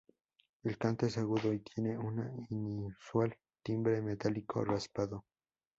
[0.63, 5.25] El canto es agudo y tiene una inusual timbre metálico, raspado.